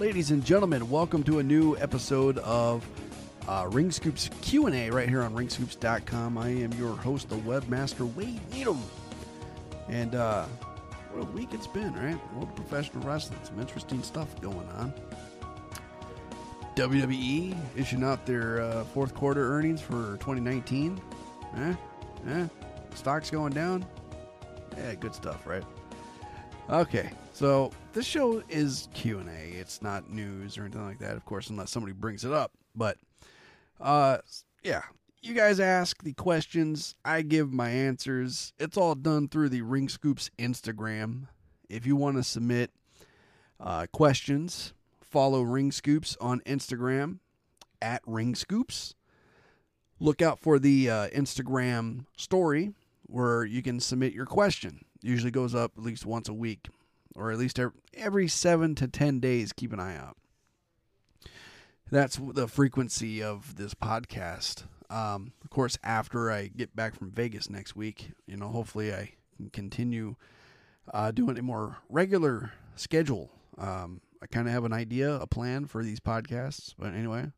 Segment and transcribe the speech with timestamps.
[0.00, 2.88] Ladies and gentlemen, welcome to a new episode of
[3.46, 6.38] uh, Ring Scoops Q&A right here on ringscoops.com.
[6.38, 8.82] I am your host, the webmaster Wade Needham.
[9.88, 10.46] And uh,
[11.12, 12.18] what a week it's been, right?
[12.32, 13.40] World of Professional Wrestling.
[13.42, 14.94] Some interesting stuff going on.
[16.76, 20.98] WWE issuing out their uh, fourth quarter earnings for 2019.
[21.58, 21.74] Eh?
[22.26, 22.46] Eh?
[22.94, 23.84] Stocks going down?
[24.78, 25.64] Yeah, good stuff, right?
[26.70, 29.58] Okay, so this show is Q&A.
[29.58, 32.52] It's not news or anything like that, of course, unless somebody brings it up.
[32.74, 32.98] But,
[33.80, 34.18] uh,
[34.62, 34.82] yeah,
[35.22, 36.94] you guys ask the questions.
[37.04, 38.52] I give my answers.
[38.58, 41.28] It's all done through the Ring Scoops Instagram.
[41.68, 42.70] If you want to submit
[43.58, 47.18] uh, questions, follow Ring Scoops on Instagram
[47.82, 48.94] at Ring Scoops.
[49.98, 54.84] Look out for the uh, Instagram story where you can submit your question.
[55.02, 56.68] Usually goes up at least once a week,
[57.20, 57.60] or at least
[57.94, 59.52] every seven to ten days.
[59.52, 60.16] Keep an eye out.
[61.90, 64.64] That's the frequency of this podcast.
[64.88, 69.12] Um, of course, after I get back from Vegas next week, you know, hopefully I
[69.36, 70.16] can continue
[70.92, 73.30] uh, doing a more regular schedule.
[73.58, 77.32] Um, I kind of have an idea, a plan for these podcasts, but anyway,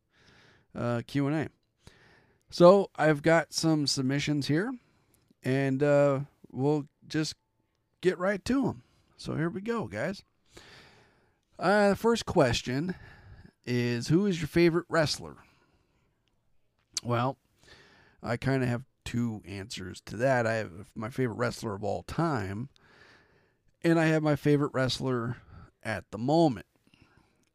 [0.75, 1.49] uh, Q and A.
[2.51, 4.73] So I've got some submissions here,
[5.43, 7.35] and uh, we'll just
[8.03, 8.83] get right to them.
[9.23, 10.25] So here we go, guys.
[11.57, 12.97] Uh, the first question
[13.65, 15.37] is Who is your favorite wrestler?
[17.05, 17.37] Well,
[18.21, 20.45] I kind of have two answers to that.
[20.45, 22.69] I have my favorite wrestler of all time,
[23.85, 25.37] and I have my favorite wrestler
[25.85, 26.67] at the moment.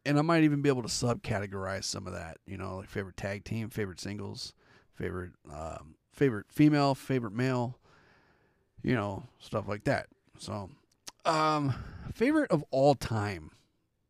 [0.05, 3.17] And I might even be able to subcategorize some of that, you know, like favorite
[3.17, 4.53] tag team, favorite singles,
[4.93, 7.77] favorite um, favorite female, favorite male,
[8.81, 10.07] you know, stuff like that.
[10.39, 10.69] So,
[11.27, 11.75] um,
[12.13, 13.51] favorite of all time,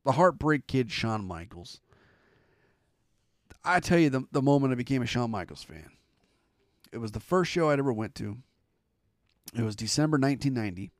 [0.05, 1.81] the Heartbreak Kid, Shawn Michaels.
[3.63, 5.91] I tell you, the the moment I became a Shawn Michaels fan,
[6.91, 8.37] it was the first show I'd ever went to.
[9.55, 10.91] It was December 1990,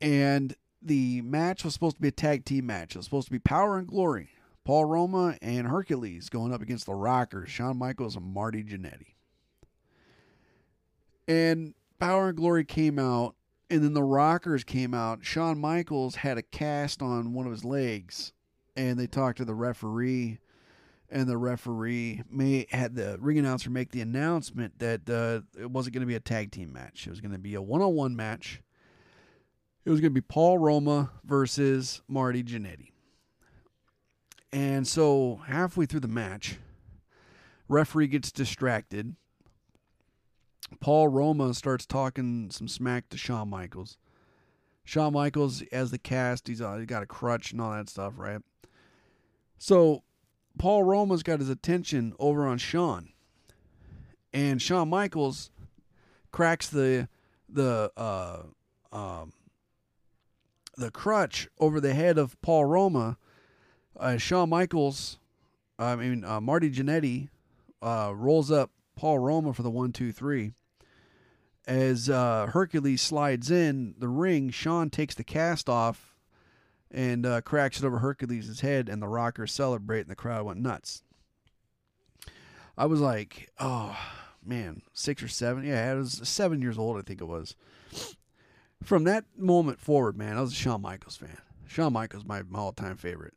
[0.00, 2.94] and the match was supposed to be a tag team match.
[2.94, 4.30] It was supposed to be Power and Glory,
[4.64, 9.14] Paul Roma and Hercules going up against the Rockers, Shawn Michaels and Marty Jannetty.
[11.26, 13.34] And Power and Glory came out
[13.74, 15.24] and then the Rockers came out.
[15.24, 18.32] Shawn Michaels had a cast on one of his legs,
[18.76, 20.38] and they talked to the referee,
[21.10, 25.94] and the referee may had the ring announcer make the announcement that uh, it wasn't
[25.94, 27.06] going to be a tag team match.
[27.06, 28.62] It was going to be a one-on-one match.
[29.84, 32.92] It was going to be Paul Roma versus Marty Jannetty.
[34.52, 36.58] And so halfway through the match,
[37.68, 39.16] referee gets distracted
[40.80, 43.96] Paul Roma starts talking some smack to Shawn Michaels.
[44.84, 48.40] Shawn Michaels, as the cast, he's, uh, got a crutch and all that stuff, right?
[49.58, 50.02] So
[50.58, 53.10] Paul Roma's got his attention over on Shawn,
[54.32, 55.50] and Shawn Michaels
[56.30, 57.08] cracks the
[57.48, 58.42] the uh,
[58.92, 59.32] um,
[60.76, 63.16] the crutch over the head of Paul Roma.
[63.98, 65.18] Uh, Shawn Michaels,
[65.78, 67.28] I mean uh, Marty Jannetty,
[67.80, 70.52] uh, rolls up Paul Roma for the one, two, three.
[71.66, 76.14] As uh, Hercules slides in the ring, Shawn takes the cast off
[76.90, 80.60] and uh, cracks it over Hercules' head, and the Rockers celebrate, and the crowd went
[80.60, 81.02] nuts.
[82.76, 83.96] I was like, oh,
[84.44, 85.64] man, six or seven.
[85.64, 87.56] Yeah, I was seven years old, I think it was.
[88.82, 91.38] From that moment forward, man, I was a Shawn Michaels fan.
[91.66, 93.34] Shawn Michaels, my, my all time favorite.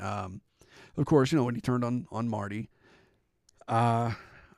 [0.00, 0.40] Um,
[0.96, 2.70] of course, you know, when he turned on, on Marty,
[3.68, 4.12] uh,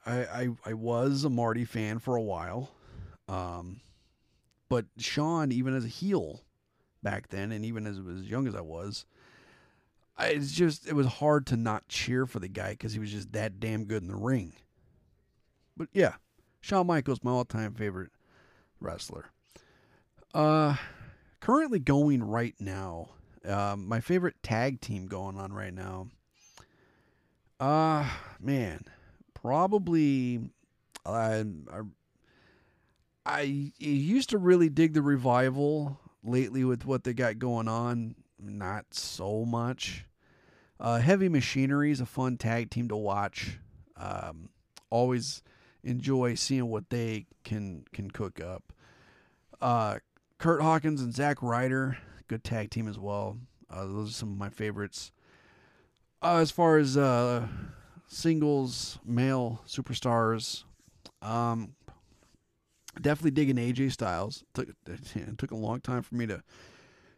[0.06, 2.70] I, I, I was a Marty fan for a while.
[3.28, 3.80] Um,
[4.68, 6.42] but Shawn, even as a heel
[7.02, 9.04] back then, and even as, as young as I was,
[10.16, 13.10] I, it's just it was hard to not cheer for the guy because he was
[13.10, 14.54] just that damn good in the ring.
[15.76, 16.14] But yeah,
[16.60, 18.10] Shawn Michaels, my all-time favorite
[18.80, 19.26] wrestler.
[20.34, 20.76] Uh,
[21.40, 23.10] currently going right now,
[23.44, 26.08] um, my favorite tag team going on right now.
[27.60, 28.08] Uh
[28.40, 28.84] man,
[29.34, 30.50] probably
[31.04, 31.42] uh,
[31.72, 31.80] I
[33.42, 38.14] used to really dig the revival lately with what they got going on.
[38.40, 40.04] Not so much.
[40.80, 43.58] Uh, Heavy Machinery is a fun tag team to watch.
[43.96, 44.50] Um,
[44.90, 45.42] always
[45.82, 48.72] enjoy seeing what they can can cook up.
[49.60, 49.98] Uh,
[50.38, 51.98] Kurt Hawkins and Zack Ryder,
[52.28, 53.38] good tag team as well.
[53.68, 55.10] Uh, those are some of my favorites.
[56.22, 57.46] Uh, as far as uh,
[58.06, 60.64] singles male superstars,
[61.22, 61.74] um,
[63.02, 64.44] definitely digging AJ Styles.
[64.54, 66.42] Took it took a long time for me to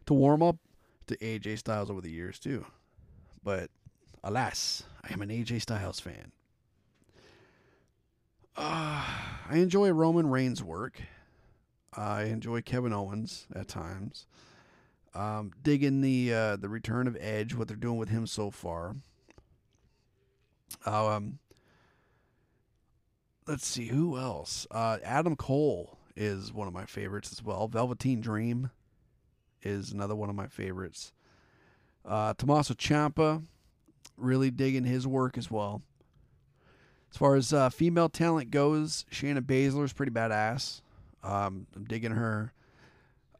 [0.05, 0.57] to warm up
[1.07, 2.65] to AJ Styles over the years too.
[3.43, 3.69] But
[4.23, 6.31] alas, I am an AJ Styles fan.
[8.55, 9.03] Uh,
[9.49, 11.01] I enjoy Roman Reigns' work.
[11.93, 14.27] I enjoy Kevin Owens at times.
[15.13, 18.95] Um, digging the uh, the return of Edge, what they're doing with him so far.
[20.85, 21.39] Um,
[23.47, 24.67] let's see who else.
[24.71, 27.67] Uh, Adam Cole is one of my favorites as well.
[27.67, 28.69] Velveteen Dream
[29.61, 31.13] is another one of my favorites.
[32.05, 33.43] Uh, Tommaso Ciampa,
[34.17, 35.81] really digging his work as well.
[37.11, 40.81] As far as uh, female talent goes, Shayna Baszler is pretty badass.
[41.23, 42.53] Um, I'm digging her.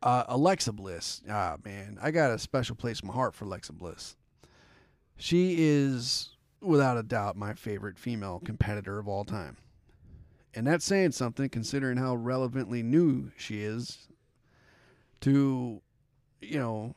[0.03, 3.73] Uh, Alexa Bliss, ah man, I got a special place in my heart for Alexa
[3.73, 4.15] Bliss.
[5.15, 9.57] She is, without a doubt, my favorite female competitor of all time.
[10.53, 14.07] And that's saying something considering how relevantly new she is
[15.21, 15.81] to,
[16.41, 16.95] you know,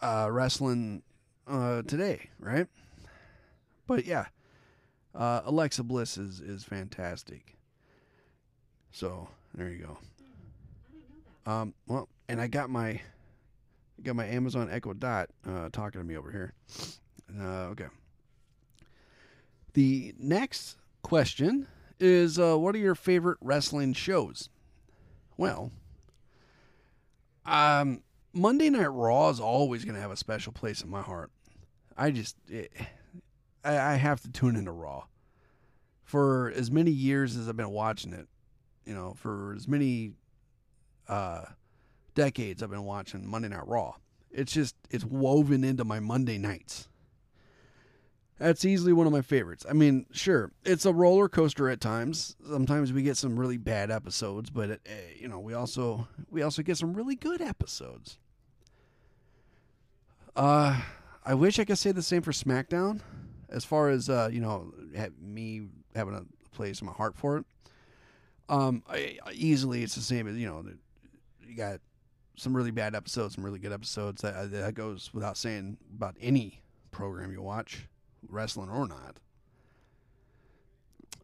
[0.00, 1.02] uh, wrestling
[1.48, 2.68] uh, today, right?
[3.86, 4.26] But yeah,
[5.14, 7.56] uh, Alexa Bliss is, is fantastic.
[8.92, 9.98] So there you go.
[11.50, 13.00] Um, well, and I got my
[14.02, 16.54] got my Amazon Echo Dot uh, talking to me over here.
[17.38, 17.86] Uh, okay.
[19.74, 21.66] The next question
[22.00, 24.48] is uh, what are your favorite wrestling shows?
[25.36, 25.70] Well,
[27.46, 28.02] um,
[28.32, 31.30] Monday Night Raw is always going to have a special place in my heart.
[31.96, 32.72] I just, it,
[33.64, 35.04] I, I have to tune into Raw.
[36.04, 38.26] For as many years as I've been watching it,
[38.84, 40.12] you know, for as many
[41.08, 41.44] uh,
[42.14, 43.94] decades I've been watching Monday Night Raw.
[44.30, 46.88] It's just, it's woven into my Monday nights.
[48.40, 49.66] That's easily one of my favorites.
[49.68, 52.36] I mean, sure, it's a roller coaster at times.
[52.48, 56.40] Sometimes we get some really bad episodes, but it, eh, you know, we also we
[56.40, 58.18] also get some really good episodes.
[60.34, 60.80] Uh,
[61.22, 63.00] I wish I could say the same for SmackDown,
[63.50, 64.72] as far as uh, you know,
[65.20, 66.24] me having a
[66.56, 67.44] place in my heart for it.
[68.48, 70.64] Um, I, easily it's the same as you know,
[71.46, 71.80] you got
[72.36, 74.22] some really bad episodes, some really good episodes.
[74.22, 77.86] That that goes without saying about any program you watch
[78.28, 79.16] wrestling or not.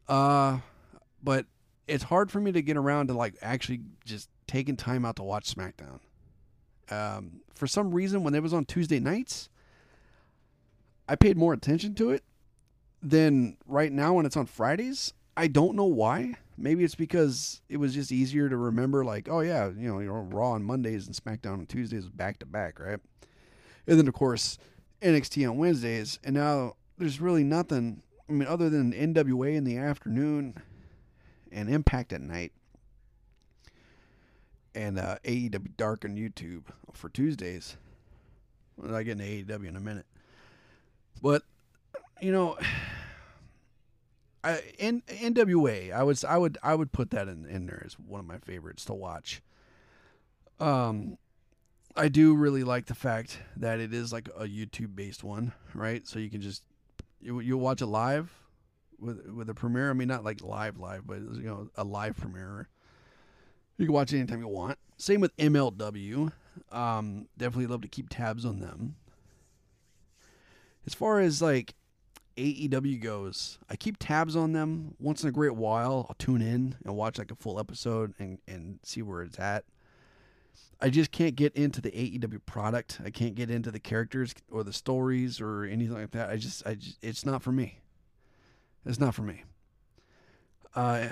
[0.09, 0.59] Uh,
[1.23, 1.47] but
[1.89, 5.23] it's hard for me to get around to like actually just taking time out to
[5.23, 6.01] watch SmackDown.
[6.91, 9.49] Um, for some reason, when it was on Tuesday nights,
[11.09, 12.23] I paid more attention to it
[13.03, 15.13] than right now when it's on Fridays.
[15.37, 16.35] I don't know why.
[16.57, 20.23] Maybe it's because it was just easier to remember, like, oh yeah, you know, you're
[20.23, 22.99] Raw on Mondays and SmackDown on Tuesdays back to back, right?
[23.87, 24.59] And then of course
[25.03, 28.03] NXT on Wednesdays, and now there's really nothing.
[28.29, 30.63] I mean, other than NWA in the afternoon
[31.53, 32.53] and Impact at night,
[34.77, 37.77] and uh, AEW Dark on YouTube for Tuesdays.
[38.93, 40.07] I get into AEW in a minute,
[41.23, 41.43] but
[42.21, 42.59] you know,
[44.45, 47.95] I in NWA, I was I would I would put that in in there as
[47.99, 49.43] one of my favorites to watch.
[50.61, 51.17] Um,
[51.97, 56.07] I do really like the fact that it is like a YouTube based one, right?
[56.07, 56.63] So you can just
[57.27, 58.33] you you'll watch it live
[58.99, 59.91] with with a premiere.
[59.91, 62.69] I mean, not like live live, but you know, a live premiere.
[63.77, 64.79] You can watch it anytime you want.
[64.97, 66.33] Same with MLW.
[66.73, 68.97] Um, definitely love to keep tabs on them.
[70.87, 71.75] As far as like
[72.37, 76.07] AEW goes, I keep tabs on them once in a great while.
[76.09, 79.65] I'll tune in and watch like a full episode and, and see where it's at.
[80.81, 83.01] I just can't get into the AEW product.
[83.05, 86.31] I can't get into the characters or the stories or anything like that.
[86.31, 87.79] I just, I just, it's not for me.
[88.85, 89.45] It's not for me.
[90.75, 91.09] Uh,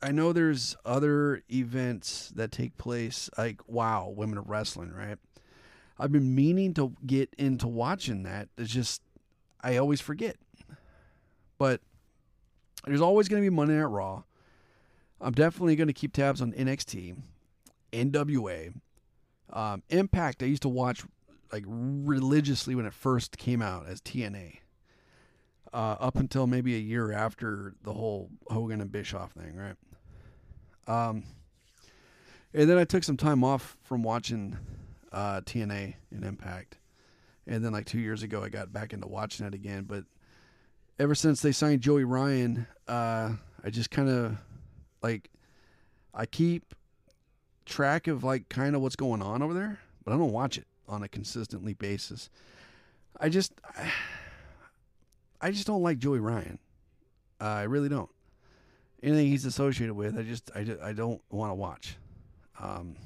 [0.00, 5.18] I know there's other events that take place, like wow, Women of Wrestling, right?
[5.98, 8.48] I've been meaning to get into watching that.
[8.56, 9.02] It's just
[9.60, 10.36] I always forget.
[11.58, 11.80] But
[12.86, 14.22] there's always going to be Monday Night Raw.
[15.20, 17.16] I'm definitely going to keep tabs on NXT,
[17.92, 18.74] NWA,
[19.52, 20.42] um, Impact.
[20.42, 21.02] I used to watch
[21.52, 24.58] like religiously when it first came out as TNA.
[25.72, 29.74] Uh, up until maybe a year after the whole Hogan and Bischoff thing, right?
[30.86, 31.24] Um,
[32.54, 34.56] and then I took some time off from watching
[35.12, 36.78] uh, TNA and Impact,
[37.46, 39.84] and then like two years ago I got back into watching it again.
[39.84, 40.04] But
[40.98, 43.32] ever since they signed Joey Ryan, uh,
[43.62, 44.38] I just kind of
[45.02, 45.30] like
[46.14, 46.74] I keep
[47.66, 50.66] track of like kind of what's going on over there, but I don't watch it
[50.88, 52.30] on a consistently basis.
[53.20, 53.52] I just
[55.40, 56.58] I, just don't like Joey Ryan.
[57.40, 58.10] Uh, I really don't.
[59.02, 61.96] Anything he's associated with, I just I, just, I don't want to watch.
[62.58, 62.96] Um,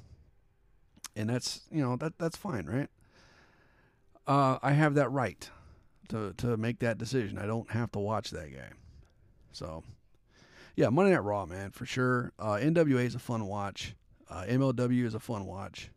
[1.15, 2.89] and that's you know that that's fine, right?
[4.27, 5.51] Uh, I have that right
[6.09, 7.37] to to make that decision.
[7.37, 8.71] I don't have to watch that guy.
[9.53, 9.85] So,
[10.77, 12.33] yeah, Monday Night Raw, man, for sure.
[12.39, 13.95] Uh, NWA is a fun watch.
[14.29, 15.91] Uh, MLW is a fun watch.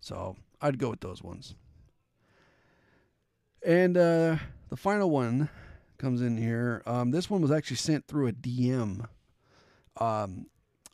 [0.00, 1.54] So I'd go with those ones.
[3.64, 4.36] And uh,
[4.70, 5.50] the final one
[5.98, 6.82] comes in here.
[6.86, 9.06] Um, this one was actually sent through a DM
[9.98, 10.46] um,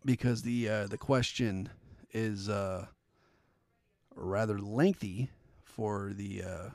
[0.05, 1.69] because the uh, the question
[2.13, 2.87] is uh,
[4.17, 5.31] rather lengthy
[5.63, 6.71] for the uh,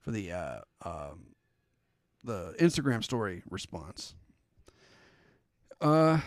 [0.00, 1.34] for the uh, um,
[2.28, 4.14] the Instagram story response.
[5.80, 6.20] Uh,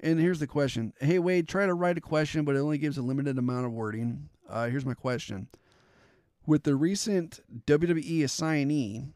[0.00, 0.92] and here's the question.
[1.00, 3.72] Hey Wade, try to write a question, but it only gives a limited amount of
[3.72, 4.28] wording.
[4.48, 5.48] Uh, here's my question.
[6.46, 9.06] With the recent WWE assignee,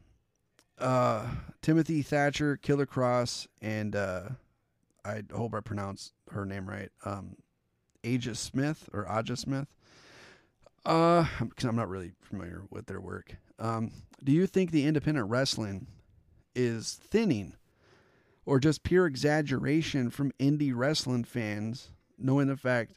[0.79, 1.27] uh,
[1.61, 4.29] Timothy Thatcher, Killer Kross, and uh,
[5.05, 6.89] I hope I pronounced her name right.
[7.05, 7.37] Um,
[8.05, 9.67] Aja Smith or Aja Smith.
[10.85, 13.37] Uh, because I'm not really familiar with their work.
[13.57, 15.87] Um, do you think the independent wrestling
[16.55, 17.55] is thinning,
[18.45, 22.93] or just pure exaggeration from indie wrestling fans, knowing the fact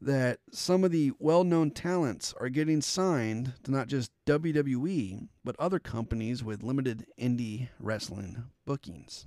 [0.00, 5.78] that some of the well-known talents are getting signed to not just WWE but other
[5.78, 9.26] companies with limited indie wrestling bookings?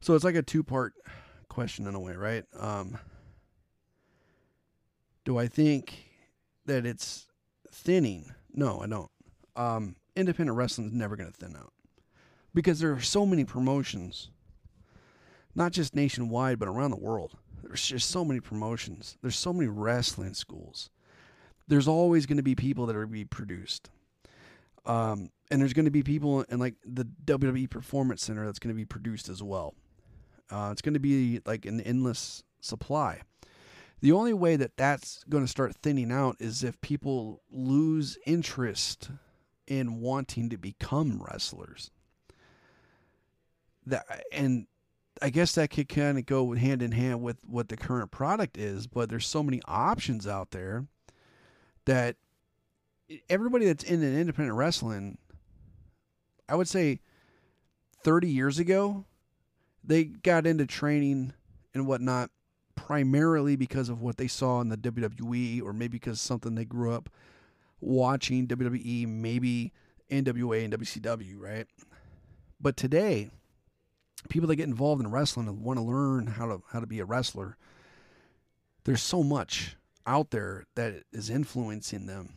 [0.00, 0.94] So it's like a two-part
[1.48, 2.44] question in a way, right?
[2.58, 2.98] Um,
[5.24, 5.98] do I think
[6.64, 7.26] that it's
[7.70, 8.34] thinning?
[8.54, 9.10] No, I don't.
[9.54, 11.72] Um, independent wrestling is never going to thin out
[12.54, 14.30] because there are so many promotions,
[15.54, 17.36] not just nationwide, but around the world.
[17.62, 19.18] There's just so many promotions.
[19.22, 20.90] There's so many wrestling schools.
[21.68, 23.90] There's always going to be people that are be produced.
[24.86, 28.74] Um, and there's going to be people in like the WWE Performance Center that's going
[28.74, 29.74] to be produced as well.
[30.50, 33.20] Uh, it's going to be like an endless supply.
[34.00, 39.10] The only way that that's going to start thinning out is if people lose interest
[39.66, 41.90] in wanting to become wrestlers.
[43.86, 44.66] That and
[45.22, 48.58] I guess that could kind of go hand in hand with what the current product
[48.58, 50.86] is, but there's so many options out there
[51.86, 52.16] that
[53.30, 55.18] everybody that's in an independent wrestling,
[56.48, 57.00] I would say
[58.02, 59.04] 30 years ago,
[59.82, 61.32] they got into training
[61.72, 62.30] and whatnot
[62.74, 66.92] primarily because of what they saw in the WWE or maybe because something they grew
[66.92, 67.08] up
[67.80, 69.72] watching WWE, maybe
[70.10, 71.66] NWA and WCW, right?
[72.60, 73.30] But today,
[74.28, 77.00] people that get involved in wrestling and want to learn how to how to be
[77.00, 77.56] a wrestler,
[78.84, 82.34] there's so much out there that is influencing them.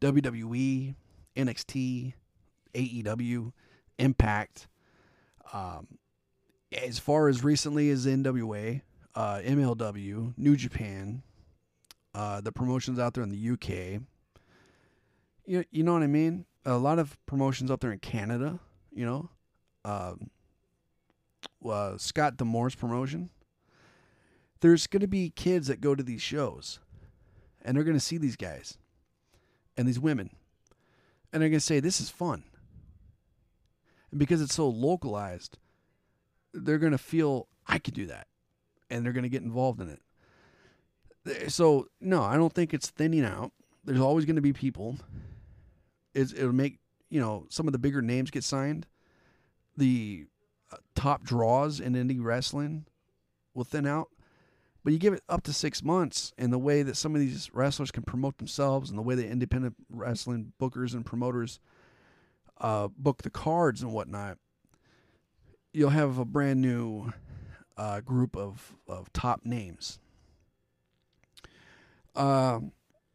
[0.00, 0.94] WWE,
[1.36, 2.14] NXT,
[2.74, 3.52] AEW,
[3.98, 4.68] Impact.
[5.52, 5.98] Um,
[6.72, 8.80] as far as recently as NWA,
[9.14, 11.22] uh, MLW, New Japan,
[12.14, 14.02] uh, the promotions out there in the UK.
[15.44, 16.46] You, you know what I mean?
[16.64, 18.60] A lot of promotions out there in Canada,
[18.92, 19.30] you know.
[19.84, 20.30] Um,
[21.68, 23.30] uh, Scott D'Amore's promotion.
[24.60, 26.78] There's going to be kids that go to these shows
[27.62, 28.78] and they're going to see these guys
[29.76, 30.30] and these women
[31.32, 32.44] and they're going to say, This is fun.
[34.10, 35.58] And because it's so localized,
[36.52, 38.28] they're going to feel, I could do that
[38.90, 41.50] and they're going to get involved in it.
[41.50, 43.52] So no, I don't think it's thinning out.
[43.84, 44.98] There's always going to be people.
[46.14, 46.78] It's, it'll make
[47.10, 48.86] you know some of the bigger names get signed.
[49.76, 50.26] The
[50.72, 52.86] uh, top draws in indie wrestling
[53.54, 54.08] will thin out,
[54.84, 57.50] but you give it up to six months, and the way that some of these
[57.52, 61.60] wrestlers can promote themselves, and the way that independent wrestling bookers and promoters
[62.60, 64.38] uh, book the cards and whatnot,
[65.72, 67.12] you'll have a brand new
[67.76, 69.98] uh, group of, of top names.
[72.14, 72.60] Uh,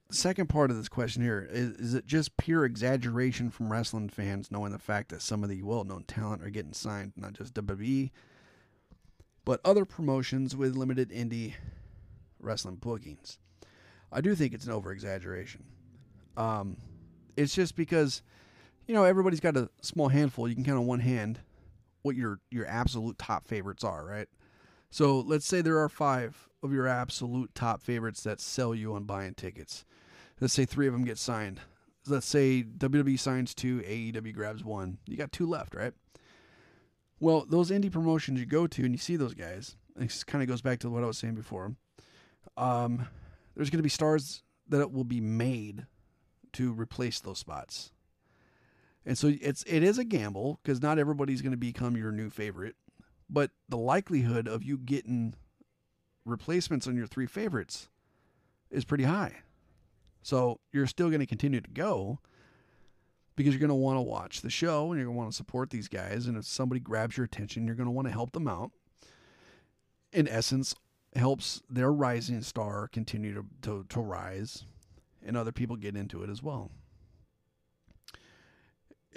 [0.09, 4.51] second part of this question here is, is it just pure exaggeration from wrestling fans
[4.51, 7.53] knowing the fact that some of the well known talent are getting signed, not just
[7.53, 8.11] WWE,
[9.45, 11.53] but other promotions with limited indie
[12.39, 13.37] wrestling bookings?
[14.11, 15.65] I do think it's an over exaggeration.
[16.37, 16.77] Um,
[17.35, 18.21] it's just because,
[18.87, 20.47] you know, everybody's got a small handful.
[20.47, 21.39] You can count on one hand
[22.03, 24.27] what your your absolute top favorites are, right?
[24.89, 29.03] So let's say there are five of your absolute top favorites that sell you on
[29.03, 29.85] buying tickets.
[30.39, 31.59] Let's say three of them get signed.
[32.07, 34.97] Let's say WWE signs two, AEW grabs one.
[35.05, 35.93] You got two left, right?
[37.19, 40.47] Well, those indie promotions you go to and you see those guys, it kind of
[40.47, 41.75] goes back to what I was saying before.
[42.55, 43.07] Um,
[43.55, 45.85] there's going to be stars that will be made
[46.53, 47.91] to replace those spots.
[49.05, 52.29] And so it's it is a gamble because not everybody's going to become your new
[52.29, 52.75] favorite
[53.29, 55.33] but the likelihood of you getting
[56.25, 57.89] replacements on your three favorites
[58.69, 59.37] is pretty high.
[60.21, 62.19] So you're still going to continue to go
[63.35, 65.35] because you're going to want to watch the show and you're going to want to
[65.37, 66.25] support these guys.
[66.25, 68.71] And if somebody grabs your attention, you're going to want to help them out.
[70.11, 70.75] In essence,
[71.15, 74.65] helps their rising star continue to, to, to rise
[75.25, 76.71] and other people get into it as well.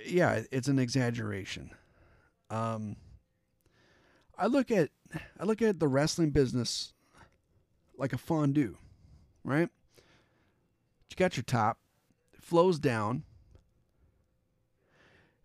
[0.07, 1.71] Yeah, it's an exaggeration.
[2.49, 2.97] Um,
[4.41, 4.89] I look at
[5.39, 6.95] I look at the wrestling business
[7.99, 8.79] like a fondue,
[9.45, 9.69] right?
[11.11, 11.79] You got your top,
[12.33, 13.25] it flows down,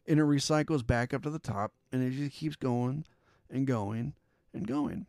[0.08, 3.04] and it recycles back up to the top, and it just keeps going
[3.50, 4.14] and going
[4.54, 5.08] and going.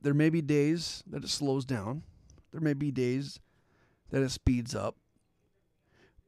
[0.00, 2.04] There may be days that it slows down.
[2.52, 3.40] There may be days
[4.10, 4.96] that it speeds up.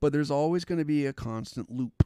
[0.00, 2.04] But there's always going to be a constant loop.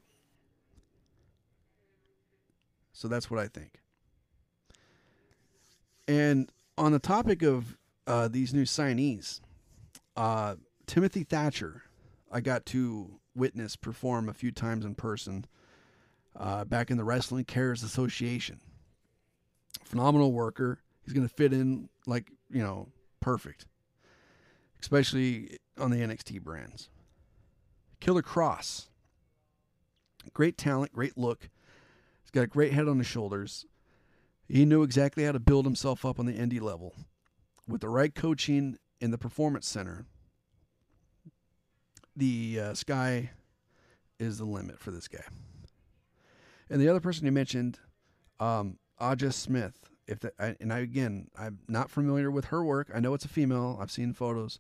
[2.93, 3.81] So that's what I think.
[6.09, 9.41] And on the topic of uh, these new signees,
[10.17, 11.83] uh, Timothy Thatcher,
[12.33, 15.45] I got to witness perform a few times in person
[16.35, 18.61] uh, back in the Wrestling Cares Association.
[19.85, 20.81] Phenomenal worker.
[21.05, 22.89] He's going to fit in like, you know,
[23.21, 23.67] perfect,
[24.81, 26.89] especially on the NXT brands.
[28.01, 28.89] Killer Kross.
[30.33, 31.49] Great talent, great look.
[32.23, 33.67] He's got a great head on his shoulders.
[34.49, 36.95] He knew exactly how to build himself up on the indie level.
[37.67, 40.07] With the right coaching in the performance center,
[42.17, 43.31] the uh, sky
[44.19, 45.25] is the limit for this guy.
[46.71, 47.79] And the other person you mentioned,
[48.41, 49.91] um, Aja Smith.
[50.07, 52.91] If the, I, and I again, I'm not familiar with her work.
[52.95, 53.79] I know it's a female.
[53.81, 54.59] I've seen photos,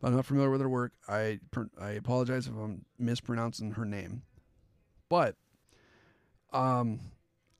[0.00, 0.92] but I'm not familiar with her work.
[1.06, 1.40] I
[1.78, 4.22] I apologize if I'm mispronouncing her name.
[5.10, 5.36] But,
[6.52, 7.00] um,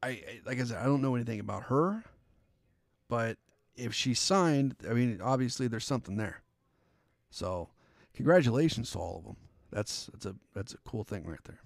[0.02, 2.04] I, like I said, I don't know anything about her,
[3.08, 3.38] but
[3.74, 6.42] if she signed, I mean, obviously there's something there.
[7.30, 7.68] So,
[8.14, 9.36] congratulations to all of them.
[9.70, 11.60] That's that's a that's a cool thing right there.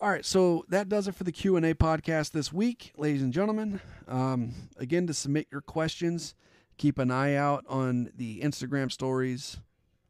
[0.00, 3.22] All right, so that does it for the Q and A podcast this week, ladies
[3.22, 3.80] and gentlemen.
[4.06, 6.34] Um, again, to submit your questions,
[6.76, 9.58] keep an eye out on the Instagram stories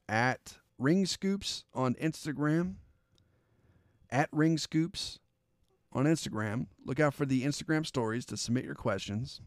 [0.09, 2.75] at Ring Scoops on Instagram.
[4.11, 5.19] At Ring Scoops
[5.97, 6.67] on Instagram.
[6.85, 9.41] Look out for the Instagram stories to submit your questions.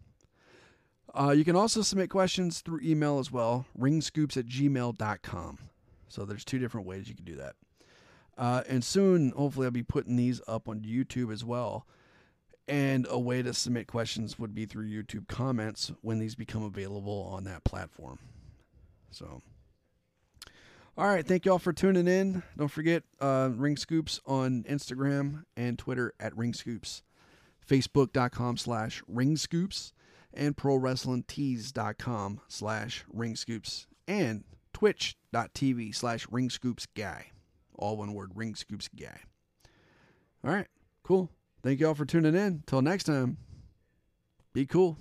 [1.14, 5.60] Uh, you can also submit questions through email as well, ringscoops at gmail.com.
[6.08, 7.56] So there's two different ways you can do that.
[8.38, 11.86] Uh, and soon, hopefully, I'll be putting these up on YouTube as well.
[12.68, 17.30] And a way to submit questions would be through YouTube comments when these become available
[17.32, 18.20] on that platform.
[19.12, 19.42] So,
[21.00, 21.26] all right.
[21.26, 22.44] Thank you all for tuning in.
[22.58, 27.04] Don't forget uh, Ring Scoops on Instagram and Twitter at Ring Scoops,
[27.66, 29.94] Facebook.com slash Ring Scoops,
[30.34, 37.28] and ProWrestlingTees.com slash Ring Scoops, and Twitch.tv slash Ring Scoops Guy.
[37.76, 39.22] All one word, Ring Scoops Guy.
[40.44, 40.68] All right.
[41.04, 41.32] Cool.
[41.64, 42.64] Thank you all for tuning in.
[42.68, 43.38] Till next time,
[44.54, 44.98] be cool.